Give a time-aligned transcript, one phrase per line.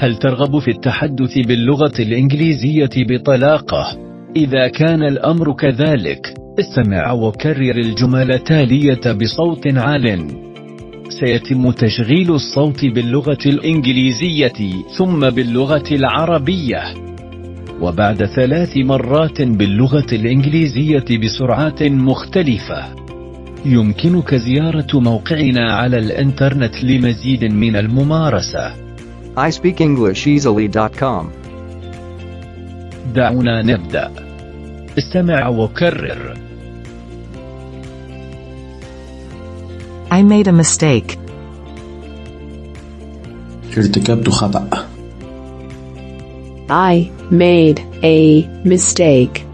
[0.00, 3.98] هل ترغب في التحدث باللغة الإنجليزية بطلاقة؟
[4.36, 10.26] إذا كان الأمر كذلك استمع وكرر الجمل التالية بصوت عال.
[11.08, 16.82] سيتم تشغيل الصوت باللغة الإنجليزية ثم باللغة العربية.
[17.80, 22.84] وبعد ثلاث مرات باللغة الإنجليزية بسرعات مختلفة.
[23.64, 28.89] يمكنك زيارة موقعنا على الإنترنت لمزيد من الممارسة.
[29.37, 31.25] iSpeakEnglishEasily.com.
[33.15, 34.11] دعونا نبدأ
[34.97, 36.37] استمع وكرر
[40.11, 41.17] I made a mistake.
[43.77, 44.87] ارتكبت خطأ
[46.69, 49.45] I made a mistake.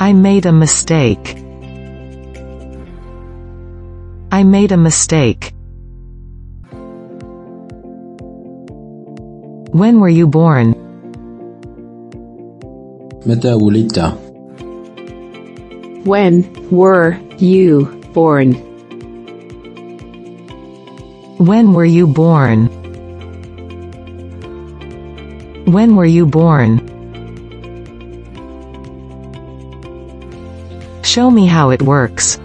[0.00, 1.36] I made a mistake.
[4.30, 5.54] I made a mistake.
[9.72, 10.74] When were you born?
[13.26, 13.98] متى ولدت؟
[16.04, 18.52] When were you born?
[21.38, 22.68] When were you born?
[25.66, 26.80] When were you born?
[31.02, 32.38] Show me how it works.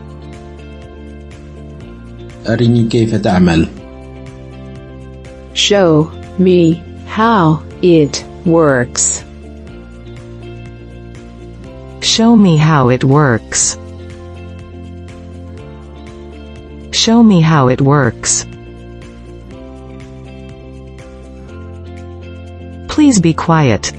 [2.47, 3.67] أرني كيف تعمل
[5.53, 6.81] Show me
[7.13, 9.23] how it works.
[12.01, 13.77] Show me how it works.
[16.91, 18.45] Show me how it works.
[22.87, 23.93] Please be quiet.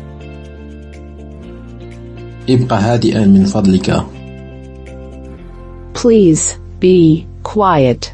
[2.49, 4.05] ابقى هادئا من فضلك
[5.95, 8.13] Please be quiet.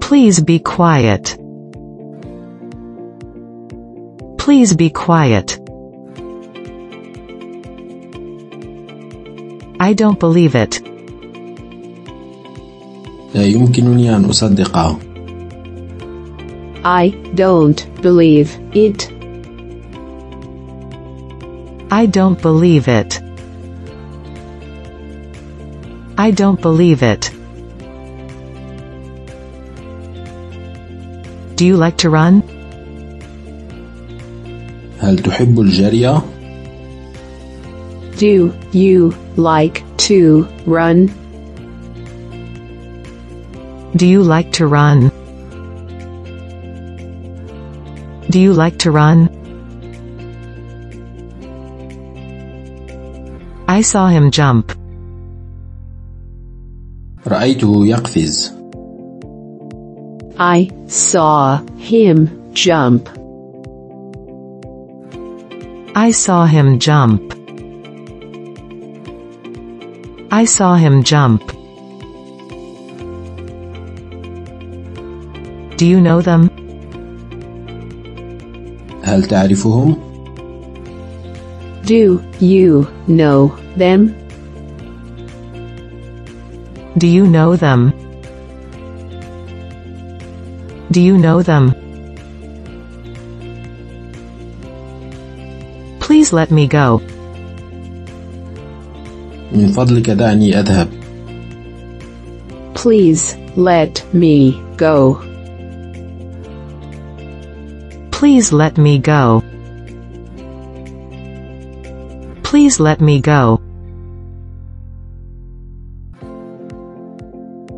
[0.00, 1.36] Please be quiet.
[4.50, 5.58] Please be quiet.
[9.78, 10.82] I don't believe it.
[13.34, 14.98] لا يمكنني أن أصدقه
[16.84, 19.10] I don't believe it.
[21.90, 23.20] I don't believe it.
[26.16, 27.30] I don't believe it.
[31.56, 32.42] Do you like to run?
[35.10, 36.20] هل تحب الجري؟
[38.18, 41.10] Do you like to run?
[43.96, 45.10] Do you like to run?
[48.30, 49.28] Do you like to run?
[53.68, 54.72] I saw him jump.
[57.26, 58.52] رأيته يقفز
[60.38, 63.08] I saw him jump.
[65.94, 67.22] I saw him jump.
[70.30, 71.42] I saw him jump.
[75.78, 76.50] Do you know them?
[79.02, 79.96] هل تعرفهم؟
[81.86, 84.14] Do you know them?
[86.98, 87.92] Do you know them?
[90.90, 91.79] Do you know them?
[96.00, 97.00] Please let me go.
[99.52, 100.88] من فضلك دعني أذهب
[102.74, 105.18] Please let me go.
[108.10, 109.42] Please let me go.
[112.42, 113.60] Please let me go.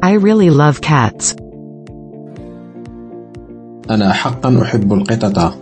[0.03, 1.37] I really love cats.
[3.91, 5.62] أنا حقا أحب القطط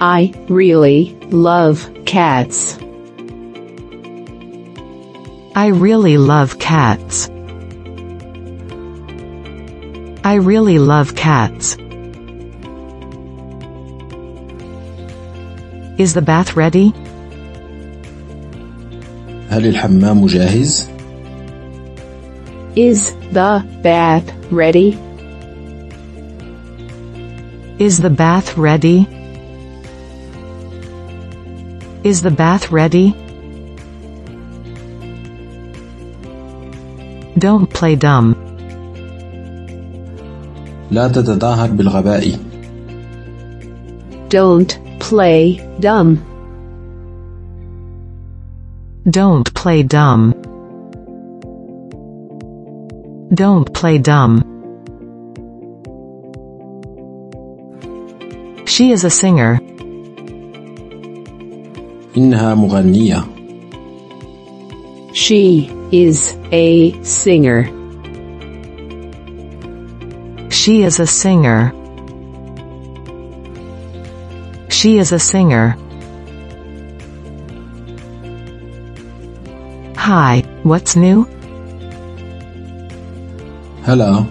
[0.00, 2.78] I really love cats.
[5.56, 7.28] I really love cats.
[10.24, 11.76] I really love cats.
[15.96, 16.92] Is the bath ready?
[19.50, 20.88] هل الحمام جاهز؟
[22.76, 24.98] Is the bath ready?
[27.78, 29.06] Is the bath ready?
[32.01, 33.11] Is the bath ready?
[37.37, 38.35] Don't play dumb.
[40.91, 42.39] لا تتظاهر بالغباء.
[44.29, 46.23] Don't play dumb.
[49.09, 50.33] Don't play dumb.
[53.33, 54.43] Don't play dumb.
[58.65, 59.59] She is a singer.
[62.16, 63.24] إنها مغنية
[65.12, 67.70] She is a singer.
[70.50, 71.72] She is a singer.
[74.68, 75.76] She is a singer.
[79.96, 81.26] Hi, what's new?
[83.84, 84.24] هلا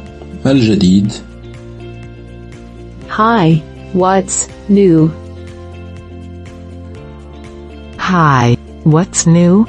[0.45, 1.11] ما الجديد؟
[3.09, 3.61] Hi,
[3.94, 5.11] what's new?
[8.07, 9.65] Hi, what's new?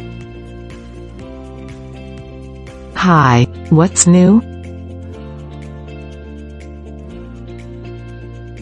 [2.97, 4.43] Hi, what's new?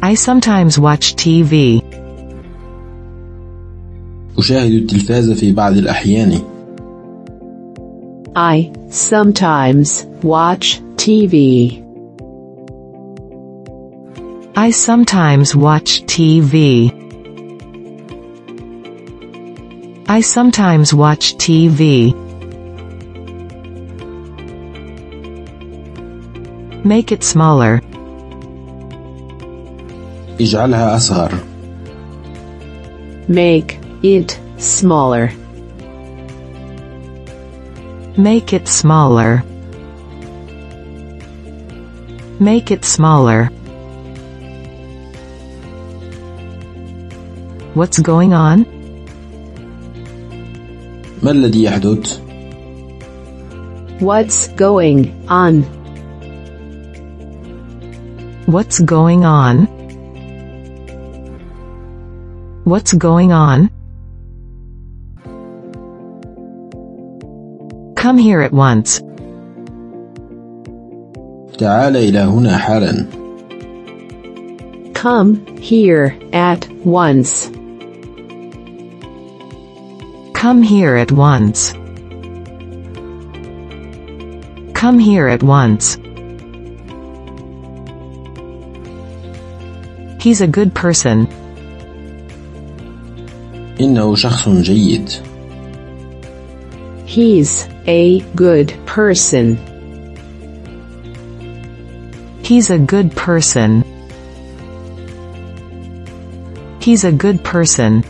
[0.02, 1.82] I sometimes watch TV.
[4.38, 6.42] أشاهد التلفاز في بعض الأحيان
[8.34, 11.82] I sometimes watch TV.
[14.56, 16.90] I sometimes watch TV.
[20.08, 22.12] I sometimes watch TV.
[26.84, 27.80] Make it smaller.
[30.40, 31.32] اجعلها أصغر
[33.28, 35.30] Make it smaller.
[38.16, 39.42] Make it smaller.
[42.40, 43.46] Make it smaller.
[47.74, 48.75] What's going on?
[51.26, 52.20] ما الذي يحدث؟
[54.00, 55.62] What's going on?
[58.46, 59.66] What's going on?
[62.64, 63.70] What's going on?
[67.96, 69.00] Come here at once.
[71.58, 73.06] تعال إلى هنا حالا
[74.94, 77.50] Come here at once.
[80.36, 81.72] Come here at once.
[84.74, 85.96] Come here at once.
[90.20, 91.28] He's a good person.
[93.80, 95.10] إنه شخص جيد
[97.06, 99.58] He's a good person.
[102.42, 103.84] He's a good person.
[106.80, 108.04] He's a good person.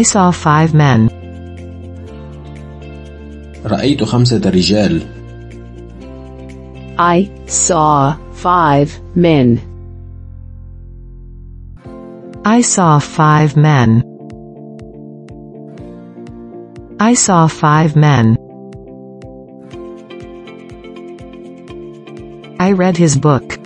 [0.00, 1.10] I saw five men.
[3.66, 5.02] رأيت خمسة رجال
[6.98, 9.60] I saw five men.
[12.44, 14.02] I saw five men.
[16.98, 18.38] I saw five men.
[22.58, 23.58] I read his book.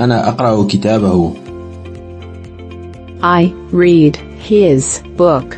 [0.00, 1.32] أنا أقرأ كتابه
[3.22, 5.56] I read his book.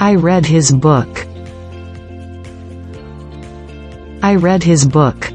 [0.00, 1.26] I read his book.
[4.22, 5.32] I read his book.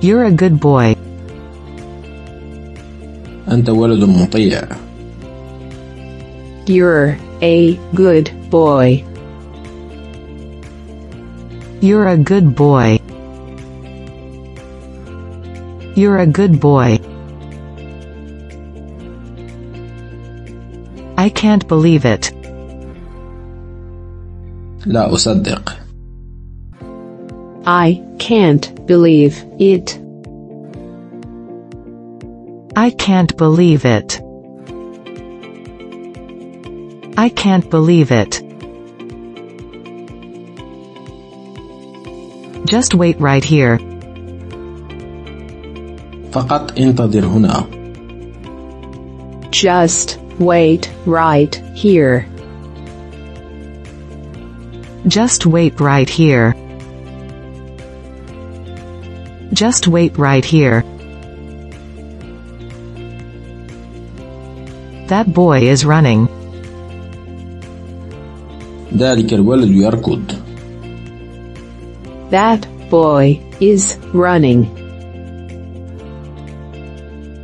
[0.00, 0.96] You're a good boy.
[3.48, 4.62] أنت ولد مطيع
[6.66, 9.04] You're a good boy.
[11.80, 12.98] You're a good boy.
[16.00, 16.98] You're a good boy.
[21.18, 22.32] I can't believe it.
[24.86, 25.86] لا أصدق
[27.66, 29.98] I can't believe it.
[32.76, 34.20] I can't believe it.
[37.16, 38.42] I can't believe it.
[42.66, 43.80] Just wait right here.
[46.32, 47.66] فقط انتظر هنا
[49.50, 52.26] Just wait right here.
[55.08, 56.54] Just wait right here.
[59.52, 60.84] Just wait right here.
[65.08, 66.28] That boy is running.
[68.96, 70.32] ذلك الولد يركض
[72.30, 74.79] That boy is running.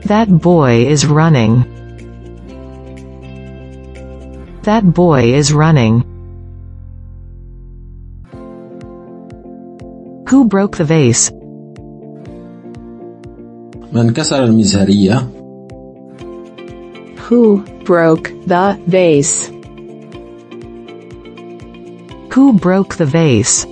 [0.07, 1.65] That boy is running.
[4.63, 6.05] That boy is running.
[10.29, 11.31] Who broke the vase?
[13.93, 15.29] من كسر المزهرية
[17.29, 19.51] Who broke the vase?
[22.35, 23.67] Who broke the vase?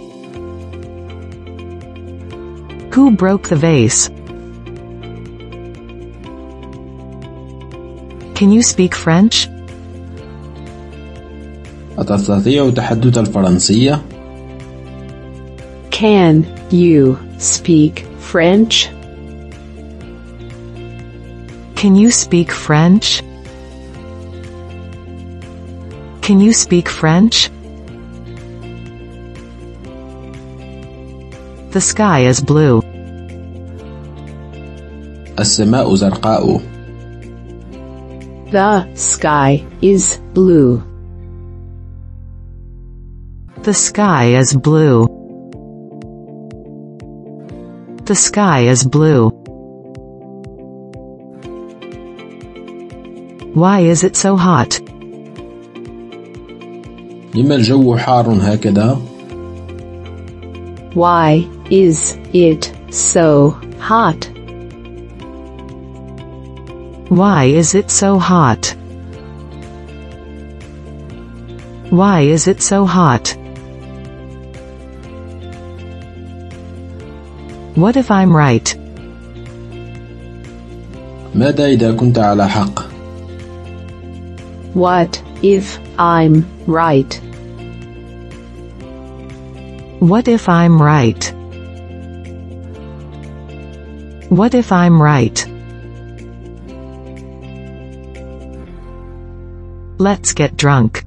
[2.95, 4.11] Who broke the vase?
[8.35, 9.49] Can you speak French?
[11.99, 14.03] أتستطيع تحدث الفرنسية؟
[15.91, 18.89] Can you speak French?
[21.75, 23.23] Can you speak French?
[26.23, 27.51] Can you speak French?
[31.73, 32.83] The sky is blue.
[35.39, 36.61] السماء زرقاء
[38.55, 40.83] The sky is blue.
[43.63, 45.07] The sky is blue.
[48.07, 49.31] The sky is blue.
[53.55, 54.81] Why is it so hot?
[57.35, 58.99] لما الجو حار هكذا؟
[60.95, 64.34] Why is it so hot?
[67.09, 68.75] Why is it so hot?
[71.91, 73.37] Why is it so hot?
[77.75, 78.77] What if I'm right?
[81.35, 82.91] ماذا إذا كنت على حق؟
[84.75, 87.21] What if I'm right?
[90.01, 91.35] What if I'm right?
[94.29, 95.47] What if I'm right?
[99.99, 101.05] Let's get drunk.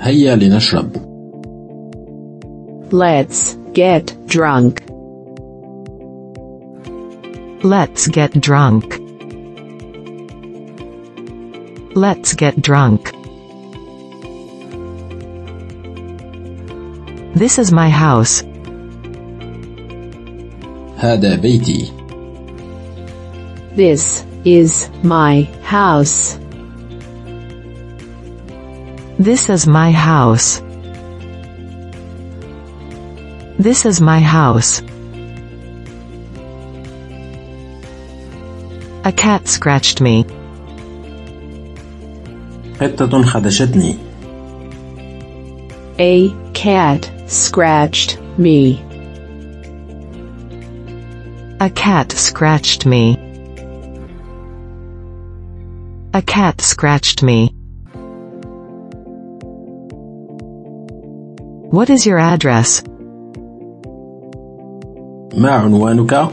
[0.00, 1.06] هيا لنشرب
[2.92, 4.80] Let's get drunk.
[7.64, 9.00] Let's get drunk.
[11.96, 13.12] Let's get drunk.
[17.34, 18.44] This is my house.
[20.96, 21.92] هذا بيتي
[23.76, 26.38] This is my house.
[29.18, 30.60] This is my house.
[33.58, 34.82] This is my house.
[39.04, 40.24] A cat scratched me.
[42.80, 43.96] قطة خدشتني
[45.98, 48.84] A cat scratched me.
[51.58, 53.16] A cat scratched me.
[56.14, 57.52] A cat scratched me.
[61.70, 62.82] What is your address?
[65.36, 66.32] ما عنوانك؟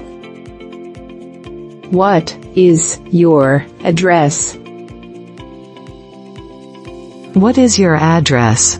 [1.91, 4.55] What is your address?
[7.33, 8.79] What is your address?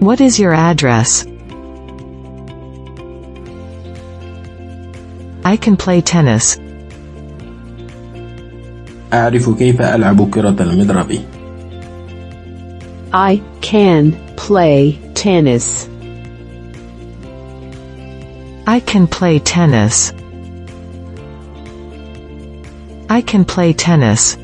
[0.00, 1.26] What is your address?
[5.44, 6.58] I can play tennis.
[9.13, 11.19] أعرف كيف ألعب كرة المضرب
[13.13, 15.87] I can play tennis.
[18.65, 20.11] I can play tennis.
[23.09, 24.35] I can play tennis.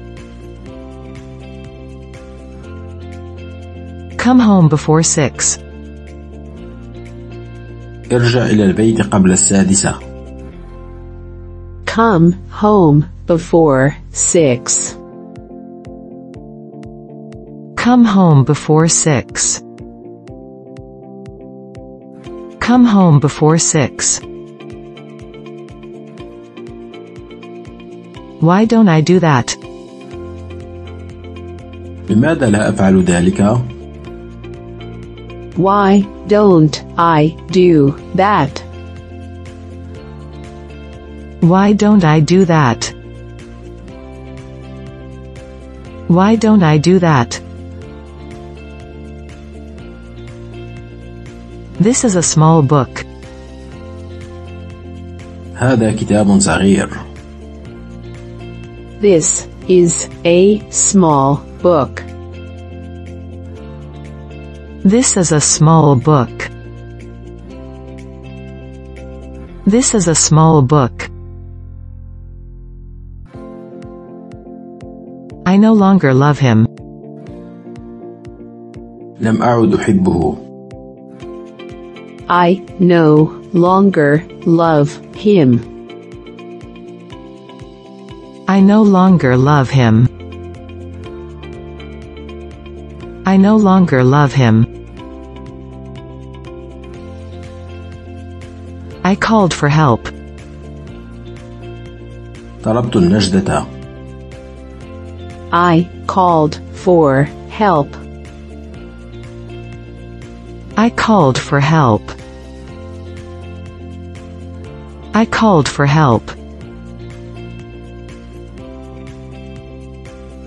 [4.17, 5.57] Come home before six.
[8.11, 9.99] ارجع إلى البيت قبل السادسة
[11.85, 14.96] Come home before six.
[17.76, 19.60] Come home before six.
[22.60, 24.20] Come home before six.
[28.40, 29.56] Why don't I do that?
[32.08, 33.40] لماذا لا أفعل ذلك؟
[35.56, 38.62] Why don't I do that?
[41.40, 42.92] Why don't I do that?
[46.08, 47.40] Why don't I do that?
[51.80, 53.04] This is a small book.
[55.54, 56.88] هذا كتاب صغير
[59.00, 62.02] This is a small book.
[64.84, 66.50] This is a small book.
[69.66, 71.10] This is a small book.
[75.48, 76.66] I no longer love him.
[79.20, 80.36] لم أعد أحبه
[82.28, 85.60] I no longer love him.
[88.48, 90.08] I no longer love him.
[93.26, 94.66] I no longer love him.
[99.04, 100.08] I called for help.
[102.64, 103.66] طلبت النجدة
[105.52, 107.88] I called for help.
[110.76, 112.02] I called for help.
[115.14, 116.24] I called for help.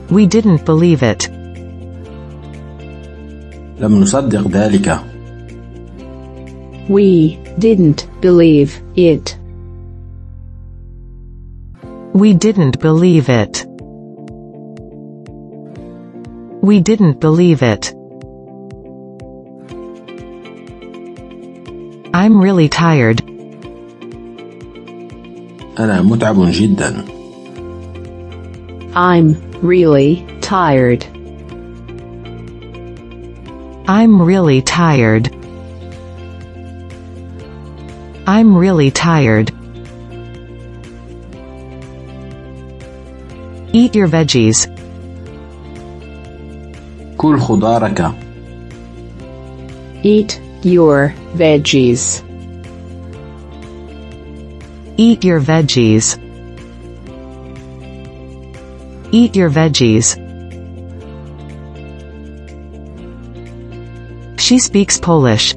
[0.09, 1.29] We didn't believe it.
[3.79, 4.99] لم نصدق ذلك
[6.89, 9.37] We didn't believe it.
[12.13, 13.60] We didn't believe it.
[16.61, 17.93] We didn't believe it.
[22.13, 23.21] I'm really tired.
[25.79, 27.05] أنا متعب جدا
[28.95, 31.05] I'm really tired.
[33.87, 35.29] I'm really tired.
[38.25, 39.51] I'm really tired.
[43.71, 44.67] Eat your veggies.
[47.21, 48.11] كل خضارك
[50.03, 52.23] Eat your veggies.
[54.97, 56.17] Eat your veggies.
[59.11, 60.07] Eat your veggies.
[64.39, 65.55] She speaks Polish.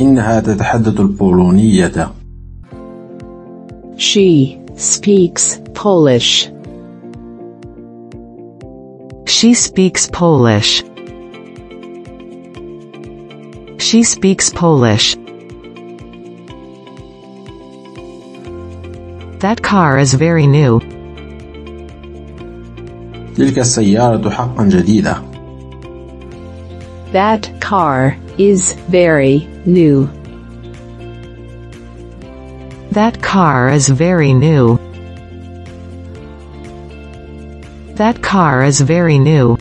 [0.00, 2.12] إنها تتحدث البولونية
[3.96, 6.48] She speaks Polish.
[9.44, 10.82] She speaks Polish.
[13.78, 15.16] She speaks Polish.
[19.40, 20.80] That car is very new.
[23.36, 25.22] تلك السيارة حقا جديدة
[27.12, 30.08] That car is very new.
[32.92, 34.78] That car is very new.
[37.96, 39.58] That car is very new.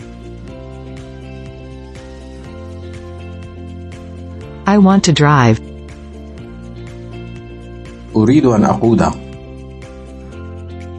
[4.66, 5.60] I want to drive.
[8.16, 9.02] أريد أن أقود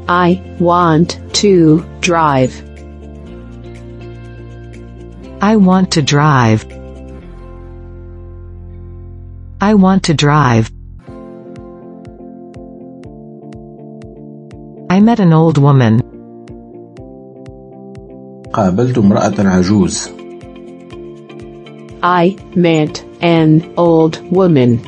[0.09, 2.53] I want to drive.
[5.41, 6.67] I want to drive.
[9.61, 10.71] I want to drive.
[14.91, 16.04] I met an old woman.
[18.55, 20.11] قابلت امرأة عجوز
[22.03, 24.81] I met an old woman.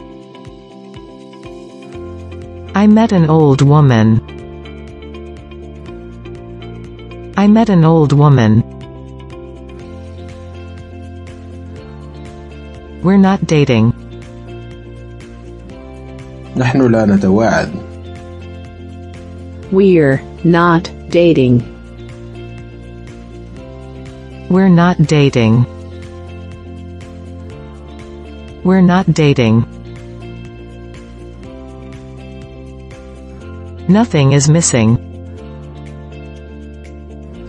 [2.75, 4.21] I met an old woman.
[7.37, 8.63] I met an old woman.
[13.03, 13.93] We're not dating.
[16.57, 17.71] نحن لا نتواعد
[19.73, 21.63] We're not dating.
[24.51, 25.65] We're not dating.
[28.65, 29.67] We're not dating.
[33.89, 34.99] Nothing is missing.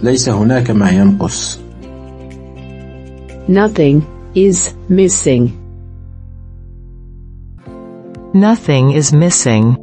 [0.04, 1.60] ليس هناك ما ينقص
[3.47, 4.02] Nothing
[4.36, 5.52] is missing.
[8.34, 9.78] Nothing is missing.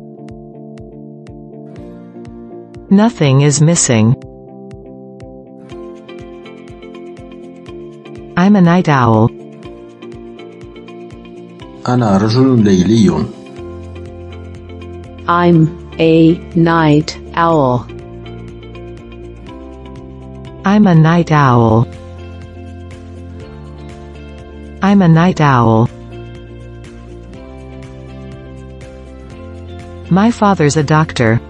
[2.91, 4.17] Nothing is missing.
[8.45, 9.31] I'm a night owl.
[11.89, 13.25] أنا رجل ليلي
[15.29, 17.87] I'm a night owl.
[20.65, 21.87] I'm a night owl.
[24.83, 25.89] I'm a night owl.
[30.11, 31.41] My father's a doctor.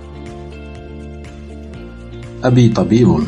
[2.44, 3.26] أبي طبيب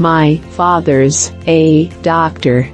[0.00, 2.68] My father's a doctor.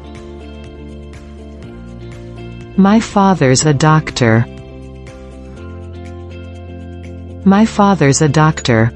[2.77, 4.45] My father's a doctor.
[7.45, 8.91] My father's a doctor.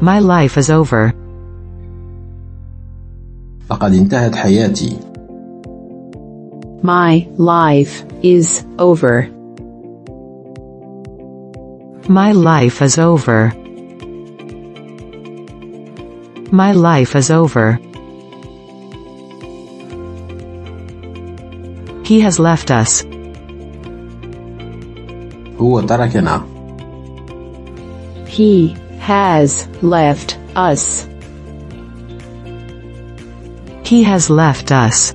[0.00, 1.12] My life is over.
[3.70, 4.96] لقد انتهت حياتي
[6.82, 9.28] My life is over.
[12.08, 13.52] My life is over.
[16.52, 17.78] My life is over.
[22.04, 23.04] He has left us.
[25.60, 26.42] هو تركنا
[28.26, 31.08] He has left us.
[33.84, 35.12] He has left us.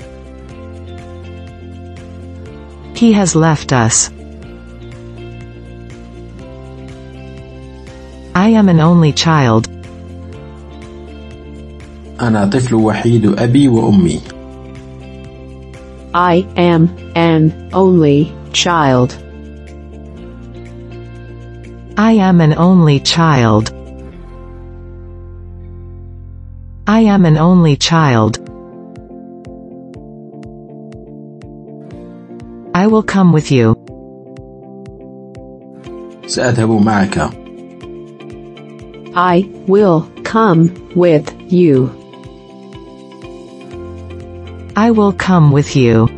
[2.96, 4.10] He has left us.
[8.36, 9.68] I am an only child.
[12.22, 14.20] أنا طفل وحيد أبي وأمي
[16.16, 19.18] I am an only child.
[21.98, 23.74] I am an only child.
[26.86, 28.38] I am an only child.
[32.76, 33.76] I will come with you.
[36.28, 37.44] سأذهب معك
[39.16, 41.90] I will come with you.
[44.78, 46.10] I will come with you.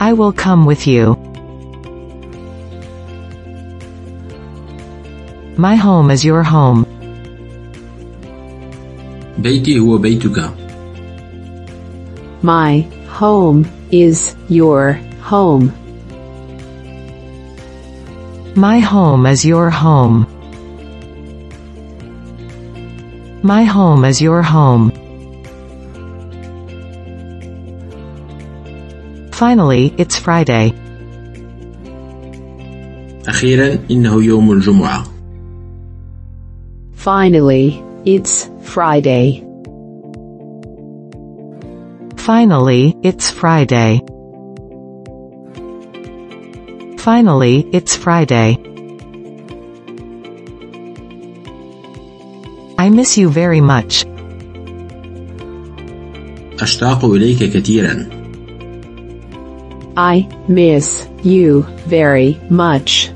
[0.00, 1.16] I will come with you.
[5.56, 6.84] My home is your home.
[9.38, 10.50] بيتي هو بيتك
[12.42, 15.72] My home is your home.
[18.54, 20.26] My home is your home.
[23.42, 24.92] My home is your home.
[29.42, 30.72] Finally, it's Friday.
[33.28, 35.04] أخيرا إنه يوم الجمعة
[36.96, 39.44] Finally, it's Friday.
[42.16, 44.00] Finally, it's Friday.
[46.98, 48.58] Finally, it's Friday.
[52.78, 54.04] I miss you very much.
[56.60, 58.06] أشتاق إليك كثيرا
[59.96, 63.10] I miss you very much.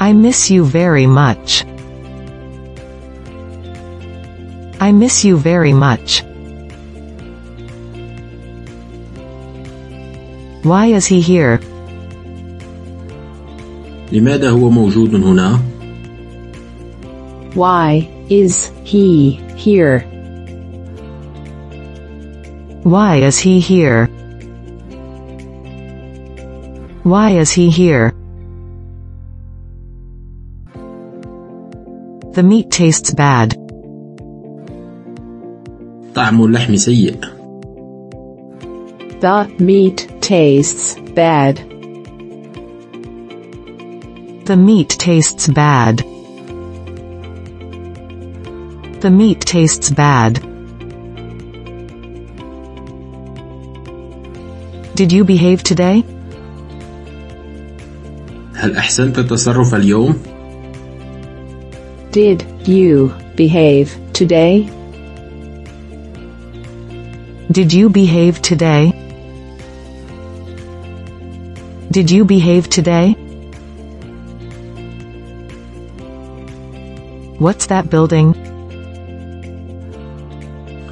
[0.00, 1.64] I miss you very much.
[4.80, 6.22] I miss you very much.
[10.62, 11.60] Why is he here?
[14.12, 15.60] لماذا هو موجود هنا؟
[17.54, 20.11] Why is he here?
[22.82, 24.06] Why is he here?
[27.02, 28.12] Why is he here?
[32.32, 33.56] The meat tastes bad.
[36.14, 37.16] طعم اللحم سيء
[39.20, 41.56] The meat tastes bad.
[44.44, 46.04] The meat tastes bad.
[49.00, 50.51] The meat tastes bad.
[54.94, 56.04] Did you behave today?
[58.54, 60.14] هل أحسنت التصرف اليوم؟
[62.12, 64.68] Did you behave today?
[67.52, 68.92] Did you behave today?
[71.90, 73.16] Did you behave today?
[77.38, 78.34] What's that building?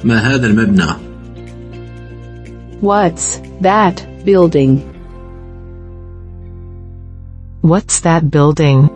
[0.03, 0.95] ما هذا المبنى؟
[2.81, 4.79] What's that building?
[7.61, 8.89] What's that building?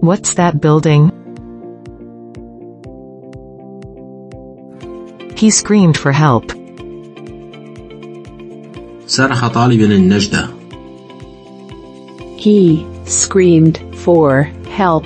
[0.00, 1.10] What's that building?
[5.36, 6.52] He screamed for help.
[9.06, 10.48] صرخ طالبا النجدة
[12.36, 15.04] He screamed for help.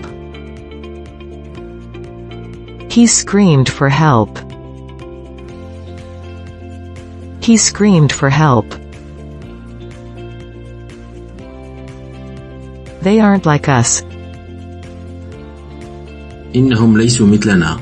[2.91, 4.39] He screamed for help.
[7.41, 8.67] He screamed for help.
[13.03, 14.03] They aren't like us.
[16.55, 17.81] إنهم ليسوا مثلنا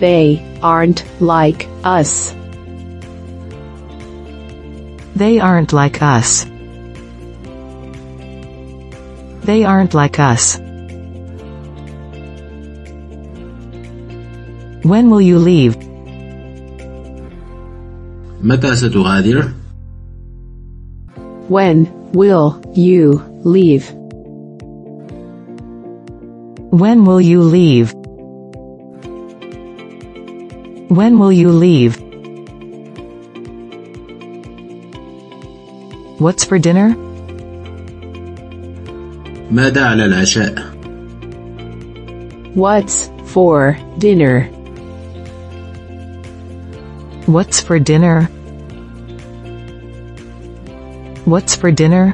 [0.00, 2.34] They aren't like us.
[5.16, 6.46] They aren't like us.
[9.42, 10.58] They aren't like us.
[14.84, 15.76] When will you leave?
[18.42, 19.52] متى ستغادر؟
[21.48, 23.90] When will you leave?
[26.70, 27.94] When will you leave?
[30.88, 31.96] When will you leave?
[36.18, 36.96] What's for dinner?
[39.50, 40.54] ماذا على العشاء؟
[42.54, 44.50] What's for dinner?
[47.26, 48.28] What's for dinner?
[51.24, 52.12] What's for dinner?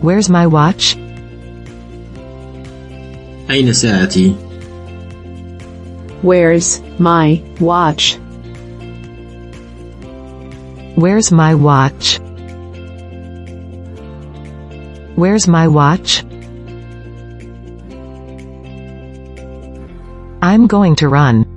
[0.00, 0.96] Where's my watch?
[3.50, 4.34] أين ساعتي؟
[6.22, 8.18] Where's my watch?
[10.96, 12.18] Where's my watch?
[15.16, 16.24] Where's my watch?
[20.42, 21.53] I'm going to run.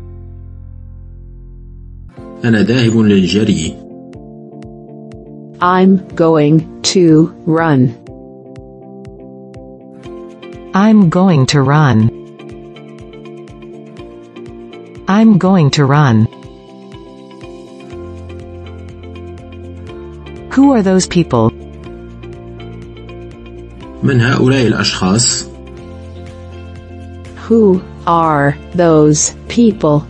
[2.47, 3.84] أنا ذاهب للجري
[5.62, 7.95] I'm going to run.
[10.73, 12.10] I'm going to run.
[15.08, 16.27] I'm going to run.
[20.51, 21.51] Who are those people?
[24.03, 25.45] من هؤلاء الأشخاص؟
[27.47, 30.06] Who are those people?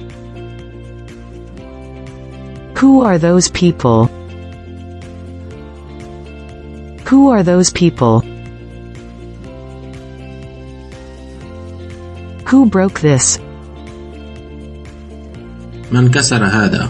[2.77, 4.05] Who are those people?
[7.07, 8.21] Who are those people?
[12.49, 13.39] Who broke this?
[15.91, 16.89] من كسر هذا؟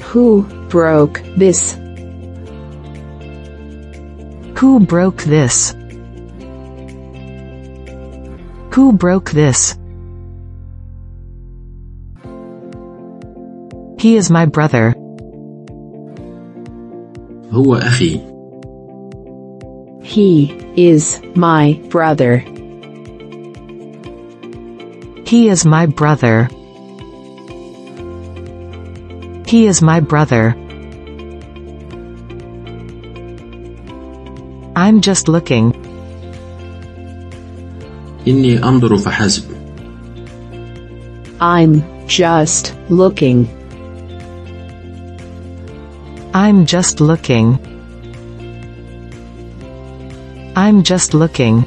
[0.00, 1.76] Who broke this?
[4.58, 5.74] Who broke this?
[8.74, 9.76] Who broke this?
[13.98, 14.94] He is my brother.
[17.52, 18.20] هو أخي
[20.02, 22.44] He is my brother.
[25.24, 26.48] He is my brother.
[29.46, 30.54] He is my brother.
[34.76, 35.72] I'm just looking.
[38.26, 39.44] إني أنظر فحسب
[41.40, 43.57] I'm just looking.
[46.34, 47.58] I'm just looking.
[50.56, 51.64] I'm just looking.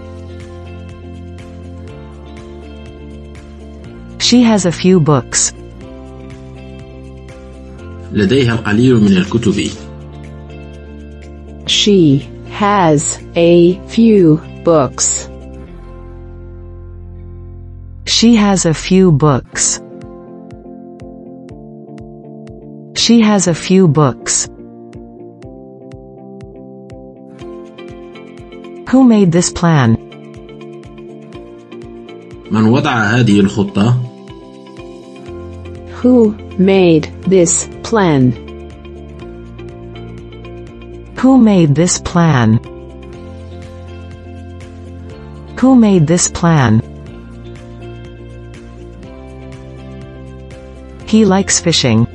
[4.19, 5.53] She has a few books.
[8.11, 9.69] لديها القليل من الكتب
[11.67, 15.29] She has a few books.
[18.05, 19.81] She has a few books.
[22.95, 24.49] She has a few books.
[28.91, 29.97] Who made this plan?
[32.51, 33.97] من وضع هذه الخطة؟
[36.01, 38.31] Who made this plan?
[41.17, 42.59] Who made this plan?
[45.59, 46.81] Who made this plan?
[51.07, 52.07] He likes fishing.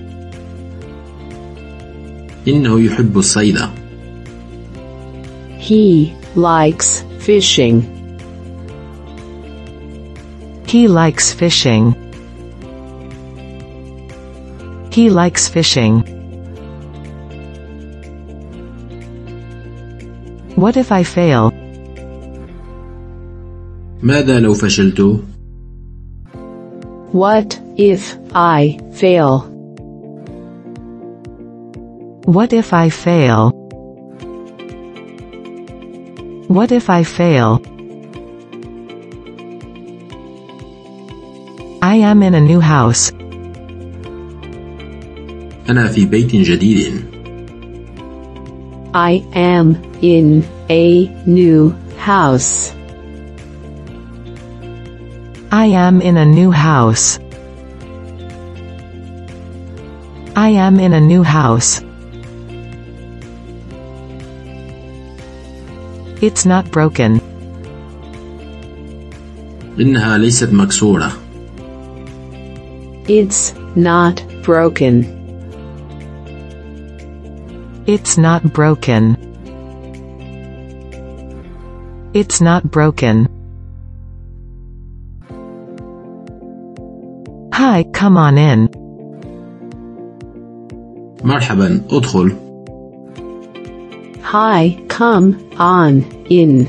[2.48, 3.58] إنه يحب الصيد
[5.58, 7.82] He likes fishing.
[10.66, 11.94] He likes fishing.
[14.90, 16.02] He likes fishing.
[20.56, 21.52] What if I fail?
[24.02, 25.20] ماذا لو فشلت؟
[27.12, 29.52] What if I fail?
[32.26, 33.52] What if I fail?
[36.48, 37.60] What if I fail?
[41.82, 43.12] I am in a new house.
[45.68, 47.12] أنا في بيت جديد
[48.94, 52.74] I am in a new house.
[55.50, 57.18] I am in a new house.
[60.36, 61.80] I am in a new house.
[66.22, 67.20] It's not broken.
[69.80, 71.12] إنها ليست مكسورة
[73.08, 75.04] It's not broken.
[77.86, 79.16] It's not broken.
[82.14, 83.26] It's not broken.
[87.52, 88.68] Hi, come on in.
[91.24, 92.45] مرحبا ادخل
[94.26, 96.66] Hi, come on in.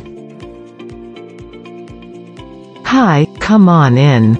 [2.85, 4.35] Hi, come on in.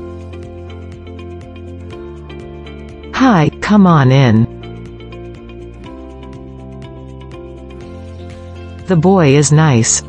[3.14, 4.46] Hi, come on in.
[8.88, 10.04] The boy is nice.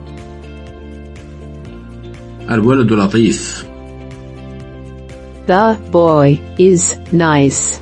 [2.51, 3.65] الولد لطيف
[5.47, 7.81] The boy is nice.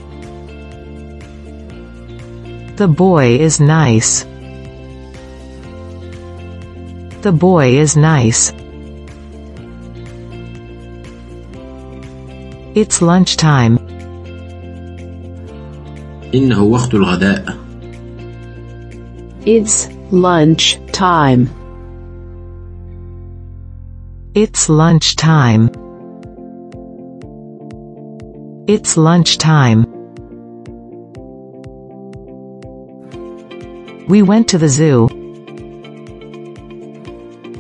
[2.76, 4.25] The boy is nice.
[7.26, 8.52] The boy is nice.
[12.74, 13.78] It's lunchtime.
[16.35, 17.62] إنه وقت الغداء
[19.44, 21.48] It's lunch time.
[24.35, 25.70] It's lunchtime.
[28.66, 29.85] It's lunchtime.
[34.08, 35.15] We went to the zoo.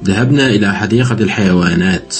[0.07, 2.15] ذهبنا إلى حديقة الحيوانات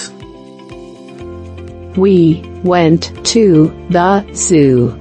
[1.97, 4.93] We went to the zoo.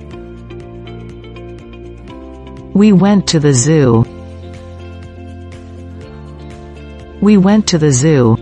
[2.74, 4.04] We went to the zoo.
[7.20, 8.36] We went to the zoo.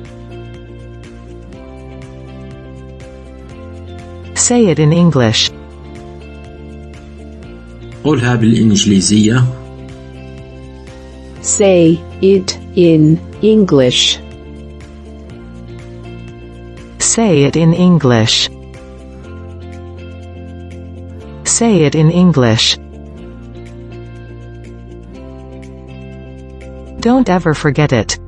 [4.34, 5.50] Say it in English.
[8.04, 9.44] قولها بالإنجليزية
[11.40, 14.18] Say it in English.
[17.13, 18.49] Say it in English.
[21.43, 22.77] Say it in English.
[26.99, 28.19] Don't ever forget it.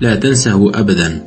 [0.00, 1.24] لا تنسه أبدا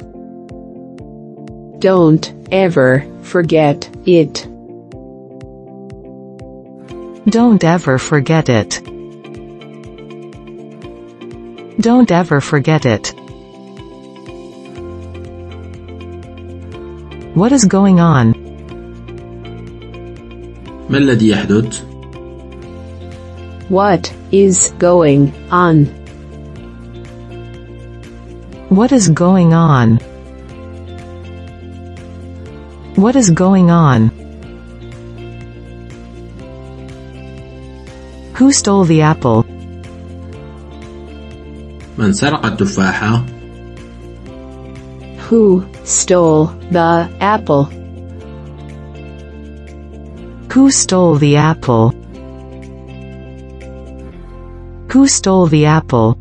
[1.80, 4.48] Don't ever forget it.
[7.30, 8.82] Don't ever forget it.
[11.80, 13.14] Don't ever forget it.
[17.38, 18.34] What is going on?
[20.90, 21.82] ما الذي يحدث؟
[23.70, 25.86] What is going on?
[28.70, 30.00] What is going on?
[32.96, 34.12] What is going on?
[38.38, 39.46] Who stole the apple?
[41.98, 43.26] من سرق التفاحة؟
[45.30, 47.66] Who stole the apple?
[50.54, 51.90] Who stole the apple?
[54.92, 56.18] Who stole the apple?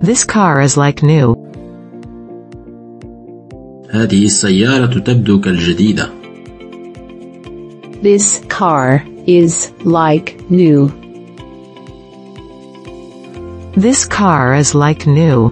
[0.00, 1.36] This car is like new.
[3.90, 6.10] هذه السيارة تبدو كالجديدة
[8.02, 10.99] This car is like new.
[13.76, 15.50] This car is like new.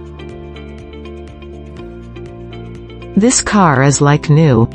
[3.15, 4.67] This car is like new.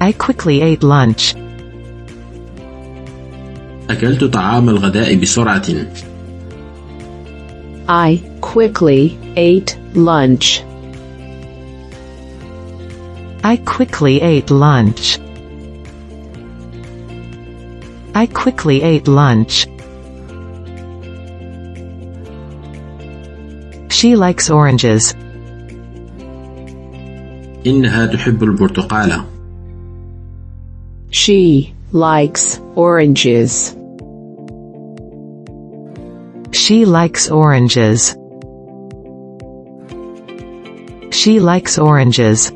[0.00, 1.34] I quickly ate lunch.
[3.90, 5.86] أكلت طعام الغداء بسرعة
[7.88, 10.62] I quickly ate lunch.
[13.44, 15.18] I quickly ate lunch.
[18.16, 19.66] I quickly ate lunch.
[23.88, 25.14] She likes oranges.
[27.66, 29.24] إنها تحب البرتقالة
[31.10, 33.76] She likes oranges.
[36.50, 38.16] She likes oranges.
[41.10, 42.50] She likes oranges.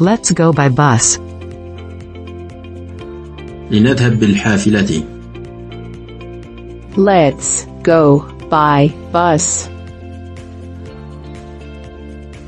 [0.00, 1.18] Let's go by bus.
[3.72, 5.04] لنذهب بالحافلة
[6.96, 9.68] Let's go by bus.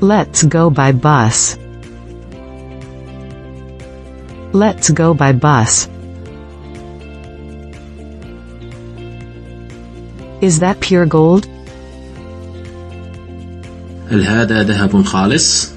[0.01, 1.57] Let's go by bus.
[4.51, 5.87] Let's go by bus.
[10.41, 11.47] Is that pure gold?
[14.11, 15.71] هل هذا ذهب خالص؟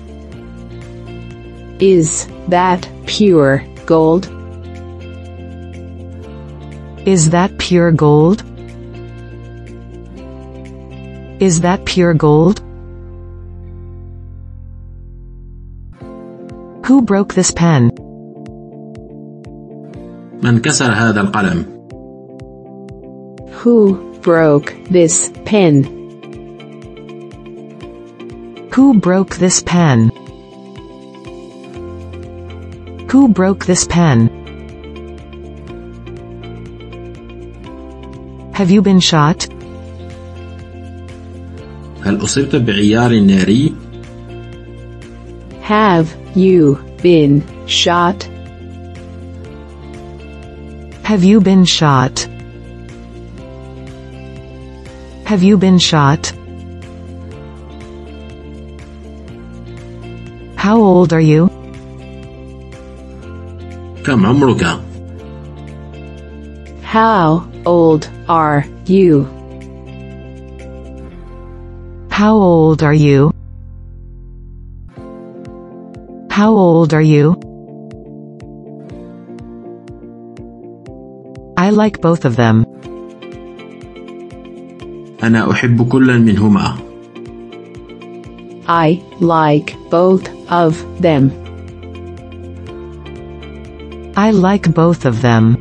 [1.80, 4.26] Is that pure gold?
[7.08, 8.42] Is that pure gold?
[11.40, 12.60] Is that pure gold?
[16.86, 17.90] Who broke this pen?
[20.42, 21.64] من كسر هذا القلم؟
[23.50, 25.84] Who broke this pen?
[28.74, 30.10] Who broke this pen?
[33.10, 34.37] Who broke this pen?
[38.59, 39.47] Have you been shot?
[42.03, 43.73] هل أصبت بعيار ناري؟
[45.61, 48.27] Have you been shot?
[51.03, 52.27] Have you been shot?
[55.23, 56.33] Have you been shot?
[60.57, 61.49] How old are you?
[64.05, 64.79] كم عمرك؟
[66.83, 69.26] How old are you?
[72.10, 73.32] How old are you?
[76.30, 77.26] How old are you?
[81.56, 82.66] I like both of them.
[85.22, 86.76] أنا أحب كلا منهما
[88.66, 91.30] I like both of them.
[94.16, 95.57] I like both of them.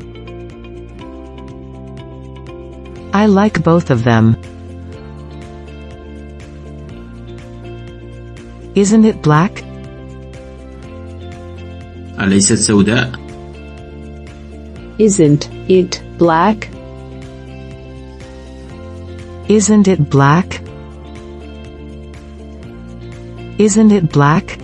[3.27, 4.37] like both of them.
[8.75, 9.63] Isn't it black?
[12.19, 13.11] أليست سوداء؟
[14.99, 16.69] Isn't it black?
[19.49, 20.61] Isn't it black?
[23.59, 24.57] Isn't it black?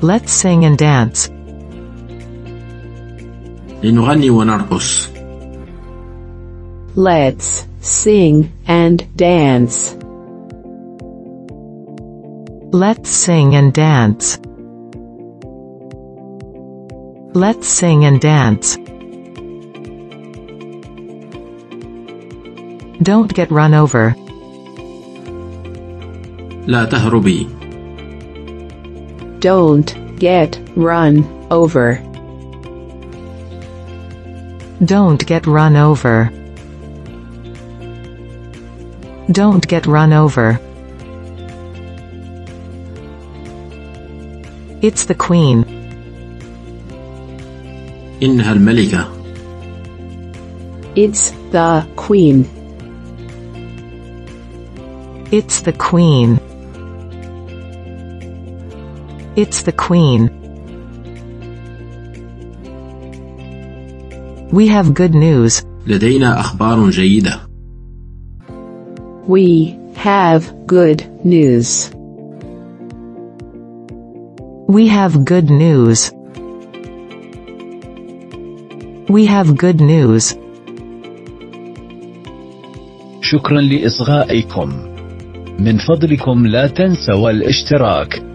[0.00, 1.30] Let's sing and dance.
[3.82, 5.14] لنغني ونرقص
[6.96, 9.96] Let's sing and dance.
[12.72, 14.38] Let's sing and dance.
[17.34, 18.76] Let's sing and dance.
[23.02, 24.14] Don't get run over.
[26.66, 27.46] لا تهربي
[29.40, 32.07] Don't get run over.
[34.84, 36.30] Don't get run over.
[39.30, 40.60] Don't get run over.
[44.82, 45.64] It's the queen.
[48.22, 49.08] إنها الملكة
[50.96, 52.44] It's the queen.
[55.32, 56.38] It's the queen.
[59.36, 60.37] It's the queen.
[64.51, 65.63] We have good news.
[65.87, 67.39] لدينا أخبار جيدة
[69.27, 71.91] We have good news.
[74.67, 76.11] We have good news.
[79.09, 80.35] We have good news.
[83.21, 84.69] شكرا لإصغائكم
[85.59, 88.28] من فضلكم لا تنسوا الاشتراك